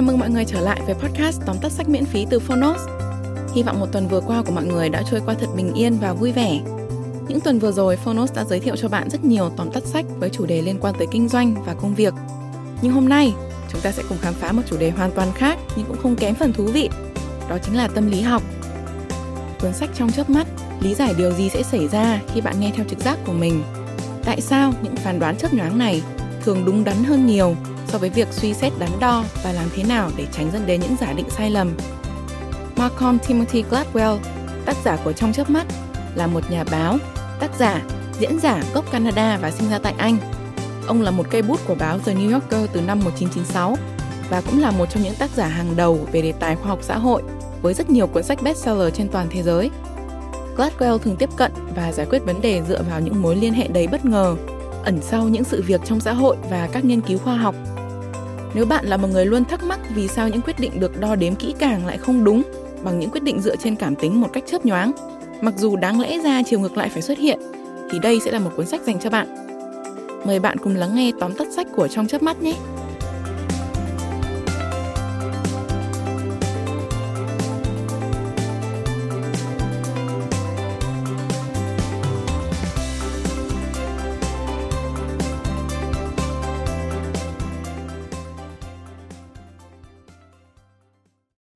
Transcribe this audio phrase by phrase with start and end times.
[0.00, 2.80] Chào mừng mọi người trở lại với podcast tóm tắt sách miễn phí từ Phonos.
[3.54, 5.98] Hy vọng một tuần vừa qua của mọi người đã trôi qua thật bình yên
[5.98, 6.60] và vui vẻ.
[7.28, 10.04] Những tuần vừa rồi, Phonos đã giới thiệu cho bạn rất nhiều tóm tắt sách
[10.18, 12.14] với chủ đề liên quan tới kinh doanh và công việc.
[12.82, 13.34] Nhưng hôm nay,
[13.72, 16.16] chúng ta sẽ cùng khám phá một chủ đề hoàn toàn khác nhưng cũng không
[16.16, 16.88] kém phần thú vị.
[17.48, 18.42] Đó chính là tâm lý học.
[19.60, 20.46] Cuốn sách trong chớp mắt
[20.80, 23.62] lý giải điều gì sẽ xảy ra khi bạn nghe theo trực giác của mình.
[24.24, 26.02] Tại sao những phán đoán chớp nhoáng này
[26.44, 27.56] thường đúng đắn hơn nhiều
[27.92, 30.80] so với việc suy xét đắn đo và làm thế nào để tránh dẫn đến
[30.80, 31.76] những giả định sai lầm.
[32.76, 34.18] Malcolm Timothy Gladwell,
[34.64, 35.66] tác giả của Trong chớp mắt,
[36.14, 36.98] là một nhà báo,
[37.40, 37.82] tác giả,
[38.20, 40.16] diễn giả gốc Canada và sinh ra tại Anh.
[40.86, 43.76] Ông là một cây bút của báo The New Yorker từ năm 1996
[44.30, 46.78] và cũng là một trong những tác giả hàng đầu về đề tài khoa học
[46.82, 47.22] xã hội
[47.62, 49.70] với rất nhiều cuốn sách bestseller trên toàn thế giới.
[50.56, 53.68] Gladwell thường tiếp cận và giải quyết vấn đề dựa vào những mối liên hệ
[53.68, 54.36] đầy bất ngờ,
[54.84, 57.54] ẩn sau những sự việc trong xã hội và các nghiên cứu khoa học
[58.54, 61.14] nếu bạn là một người luôn thắc mắc vì sao những quyết định được đo
[61.14, 62.42] đếm kỹ càng lại không đúng
[62.82, 64.92] bằng những quyết định dựa trên cảm tính một cách chớp nhoáng,
[65.40, 67.38] mặc dù đáng lẽ ra chiều ngược lại phải xuất hiện,
[67.90, 69.26] thì đây sẽ là một cuốn sách dành cho bạn.
[70.24, 72.54] Mời bạn cùng lắng nghe tóm tắt sách của Trong chớp mắt nhé.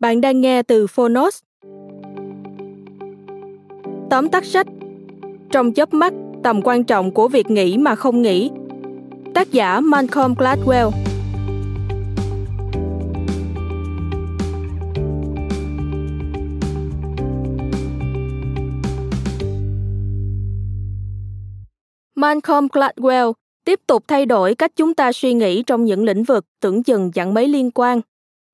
[0.00, 1.42] Bạn đang nghe từ Phonos.
[4.10, 4.66] Tóm tắt sách
[5.50, 8.50] Trong chớp mắt, tầm quan trọng của việc nghĩ mà không nghĩ.
[9.34, 10.90] Tác giả Malcolm Gladwell
[22.14, 23.32] Malcolm Gladwell
[23.64, 27.12] tiếp tục thay đổi cách chúng ta suy nghĩ trong những lĩnh vực tưởng chừng
[27.12, 28.00] chẳng mấy liên quan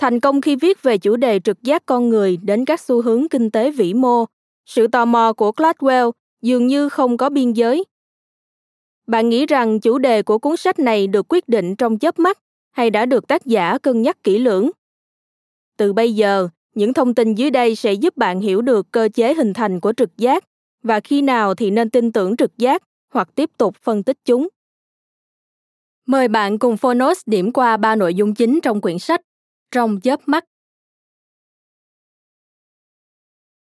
[0.00, 3.28] Thành công khi viết về chủ đề trực giác con người đến các xu hướng
[3.28, 4.24] kinh tế vĩ mô,
[4.66, 7.84] sự tò mò của Gladwell dường như không có biên giới.
[9.06, 12.38] Bạn nghĩ rằng chủ đề của cuốn sách này được quyết định trong chớp mắt
[12.70, 14.70] hay đã được tác giả cân nhắc kỹ lưỡng?
[15.76, 19.34] Từ bây giờ, những thông tin dưới đây sẽ giúp bạn hiểu được cơ chế
[19.34, 20.44] hình thành của trực giác
[20.82, 22.82] và khi nào thì nên tin tưởng trực giác
[23.12, 24.48] hoặc tiếp tục phân tích chúng.
[26.06, 29.20] Mời bạn cùng Phonos điểm qua ba nội dung chính trong quyển sách
[29.70, 30.44] trong chớp mắt.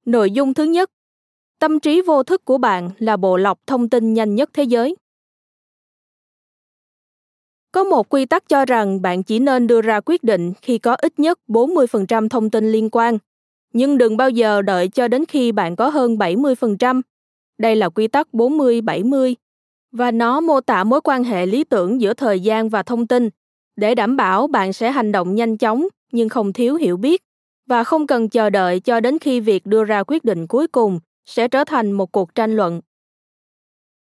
[0.04, 0.90] Nội dung thứ nhất,
[1.58, 4.96] tâm trí vô thức của bạn là bộ lọc thông tin nhanh nhất thế giới.
[7.72, 10.94] Có một quy tắc cho rằng bạn chỉ nên đưa ra quyết định khi có
[10.94, 13.18] ít nhất 40% thông tin liên quan,
[13.72, 17.02] nhưng đừng bao giờ đợi cho đến khi bạn có hơn 70%.
[17.58, 19.34] Đây là quy tắc 40-70
[19.92, 23.30] và nó mô tả mối quan hệ lý tưởng giữa thời gian và thông tin
[23.76, 27.22] để đảm bảo bạn sẽ hành động nhanh chóng, nhưng không thiếu hiểu biết.
[27.66, 31.00] Và không cần chờ đợi cho đến khi việc đưa ra quyết định cuối cùng
[31.24, 32.80] sẽ trở thành một cuộc tranh luận.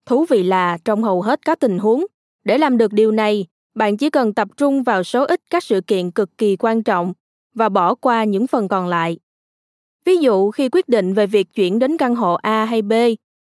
[0.06, 2.06] Thú vị là trong hầu hết các tình huống,
[2.44, 5.80] để làm được điều này, bạn chỉ cần tập trung vào số ít các sự
[5.80, 7.12] kiện cực kỳ quan trọng
[7.54, 9.18] và bỏ qua những phần còn lại.
[10.04, 12.92] Ví dụ, khi quyết định về việc chuyển đến căn hộ a hay b,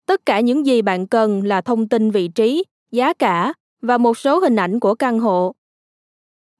[0.06, 4.18] tất cả những gì bạn cần là thông tin vị trí, giá cả và một
[4.18, 5.54] số hình ảnh của căn hộ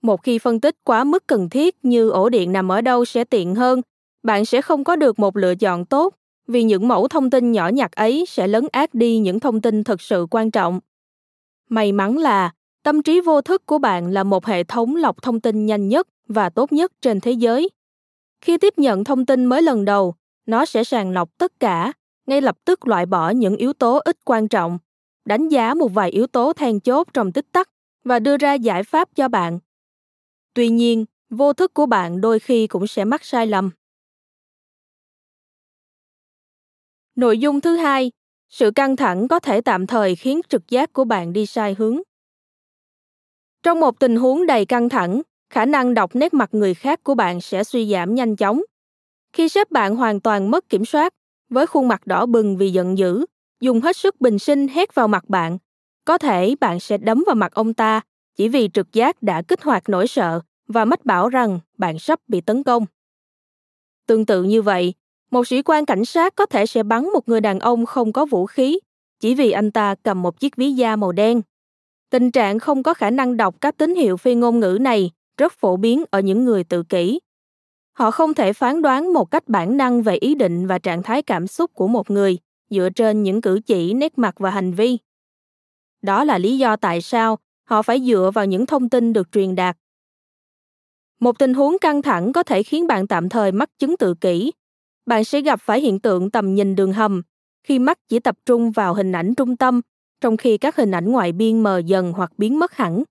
[0.02, 3.24] một khi phân tích quá mức cần thiết như ổ điện nằm ở đâu sẽ
[3.24, 3.82] tiện hơn,
[4.24, 6.16] bạn sẽ không có được một lựa chọn tốt,
[6.48, 9.84] vì những mẫu thông tin nhỏ nhặt ấy sẽ lấn át đi những thông tin
[9.84, 10.80] thực sự quan trọng.
[11.70, 12.52] May mắn là,
[12.84, 16.08] tâm trí vô thức của bạn là một hệ thống lọc thông tin nhanh nhất
[16.28, 17.70] và tốt nhất trên thế giới.
[18.42, 20.16] Khi tiếp nhận thông tin mới lần đầu,
[20.46, 21.94] nó sẽ sàng lọc tất cả,
[22.28, 24.80] ngay lập tức loại bỏ những yếu tố ít quan trọng,
[25.26, 27.70] đánh giá một vài yếu tố then chốt trong tích tắc
[28.04, 29.60] và đưa ra giải pháp cho bạn
[30.60, 33.70] tuy nhiên, vô thức của bạn đôi khi cũng sẽ mắc sai lầm.
[37.16, 38.12] Nội dung thứ hai,
[38.50, 42.02] sự căng thẳng có thể tạm thời khiến trực giác của bạn đi sai hướng.
[43.64, 47.16] Trong một tình huống đầy căng thẳng, khả năng đọc nét mặt người khác của
[47.16, 48.62] bạn sẽ suy giảm nhanh chóng.
[49.34, 51.14] Khi sếp bạn hoàn toàn mất kiểm soát,
[51.50, 53.26] với khuôn mặt đỏ bừng vì giận dữ,
[53.62, 55.58] dùng hết sức bình sinh hét vào mặt bạn,
[56.06, 58.02] có thể bạn sẽ đấm vào mặt ông ta,
[58.36, 62.20] chỉ vì trực giác đã kích hoạt nỗi sợ và mách bảo rằng bạn sắp
[62.28, 62.86] bị tấn công.
[64.08, 64.94] Tương tự như vậy,
[65.32, 68.26] một sĩ quan cảnh sát có thể sẽ bắn một người đàn ông không có
[68.26, 68.80] vũ khí
[69.20, 71.42] chỉ vì anh ta cầm một chiếc ví da màu đen.
[72.10, 75.54] Tình trạng không có khả năng đọc các tín hiệu phi ngôn ngữ này rất
[75.54, 77.20] phổ biến ở những người tự kỷ.
[77.94, 81.22] Họ không thể phán đoán một cách bản năng về ý định và trạng thái
[81.22, 82.38] cảm xúc của một người
[82.70, 84.98] dựa trên những cử chỉ, nét mặt và hành vi.
[86.02, 89.56] Đó là lý do tại sao họ phải dựa vào những thông tin được truyền
[89.56, 89.78] đạt
[91.20, 94.52] một tình huống căng thẳng có thể khiến bạn tạm thời mắc chứng tự kỷ.
[95.06, 97.22] Bạn sẽ gặp phải hiện tượng tầm nhìn đường hầm
[97.64, 99.82] khi mắt chỉ tập trung vào hình ảnh trung tâm,
[100.22, 103.04] trong khi các hình ảnh ngoại biên mờ dần hoặc biến mất hẳn.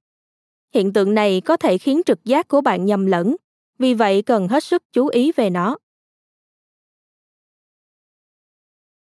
[0.75, 3.37] Hiện tượng này có thể khiến trực giác của bạn nhầm lẫn,
[3.78, 5.78] vì vậy cần hết sức chú ý về nó.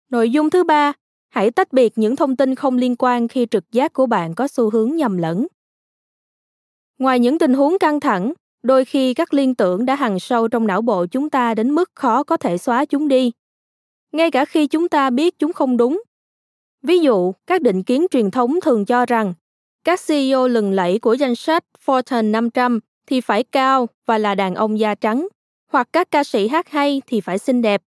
[0.09, 0.93] Nội dung thứ ba,
[1.29, 4.47] hãy tách biệt những thông tin không liên quan khi trực giác của bạn có
[4.47, 5.47] xu hướng nhầm lẫn.
[6.97, 10.67] Ngoài những tình huống căng thẳng, đôi khi các liên tưởng đã hằn sâu trong
[10.67, 13.31] não bộ chúng ta đến mức khó có thể xóa chúng đi.
[14.11, 16.01] Ngay cả khi chúng ta biết chúng không đúng.
[16.83, 19.33] Ví dụ, các định kiến truyền thống thường cho rằng
[19.83, 24.55] các CEO lừng lẫy của danh sách Fortune 500 thì phải cao và là đàn
[24.55, 25.27] ông da trắng,
[25.71, 27.81] hoặc các ca sĩ hát hay thì phải xinh đẹp.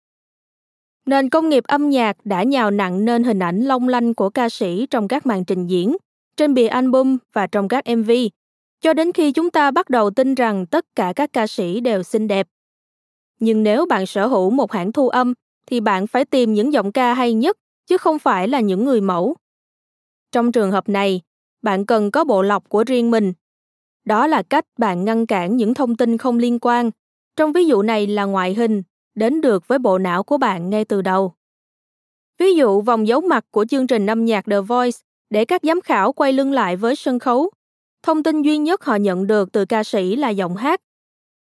[1.05, 4.49] Nền công nghiệp âm nhạc đã nhào nặng nên hình ảnh long lanh của ca
[4.49, 5.97] sĩ trong các màn trình diễn,
[6.37, 8.11] trên bìa album và trong các MV,
[8.81, 12.03] cho đến khi chúng ta bắt đầu tin rằng tất cả các ca sĩ đều
[12.03, 12.47] xinh đẹp.
[13.39, 15.33] Nhưng nếu bạn sở hữu một hãng thu âm
[15.67, 17.57] thì bạn phải tìm những giọng ca hay nhất
[17.87, 19.35] chứ không phải là những người mẫu.
[20.31, 21.21] Trong trường hợp này,
[21.61, 23.33] bạn cần có bộ lọc của riêng mình.
[24.05, 26.91] Đó là cách bạn ngăn cản những thông tin không liên quan.
[27.35, 28.83] Trong ví dụ này là ngoại hình,
[29.15, 31.33] đến được với bộ não của bạn ngay từ đầu.
[32.37, 34.97] Ví dụ vòng dấu mặt của chương trình âm nhạc The Voice
[35.29, 37.51] để các giám khảo quay lưng lại với sân khấu.
[38.03, 40.81] Thông tin duy nhất họ nhận được từ ca sĩ là giọng hát.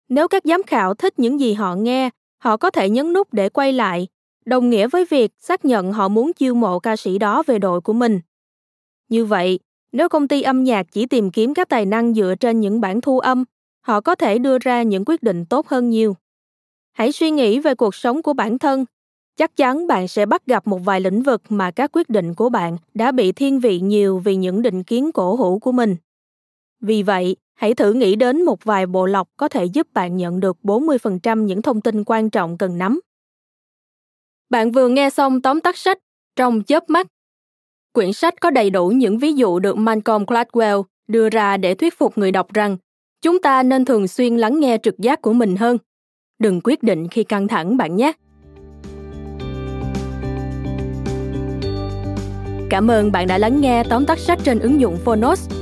[0.09, 3.49] Nếu các giám khảo thích những gì họ nghe, họ có thể nhấn nút để
[3.49, 4.09] quay lại,
[4.45, 7.81] đồng nghĩa với việc xác nhận họ muốn chiêu mộ ca sĩ đó về đội
[7.81, 8.21] của mình.
[9.09, 9.59] Như vậy,
[9.93, 13.01] nếu công ty âm nhạc chỉ tìm kiếm các tài năng dựa trên những bản
[13.01, 13.45] thu âm,
[13.81, 16.17] họ có thể đưa ra những quyết định tốt hơn nhiều.
[16.93, 18.85] Hãy suy nghĩ về cuộc sống của bản thân.
[19.37, 22.49] Chắc chắn bạn sẽ bắt gặp một vài lĩnh vực mà các quyết định của
[22.49, 25.97] bạn đã bị thiên vị nhiều vì những định kiến cổ hủ của mình.
[26.83, 30.41] Vì vậy, hãy thử nghĩ đến một vài bộ lọc có thể giúp bạn nhận
[30.41, 33.01] được 40% những thông tin quan trọng cần nắm.
[34.51, 35.99] Bạn vừa nghe xong tóm tắt sách
[36.37, 37.07] trong chớp mắt.
[37.93, 41.99] Quyển sách có đầy đủ những ví dụ được Malcolm Gladwell đưa ra để thuyết
[41.99, 42.77] phục người đọc rằng
[43.21, 45.79] chúng ta nên thường xuyên lắng nghe trực giác của mình hơn.
[46.39, 48.13] Đừng quyết định khi căng thẳng bạn nhé.
[52.71, 55.62] Cảm ơn bạn đã lắng nghe tóm tắt sách trên ứng dụng Phonos.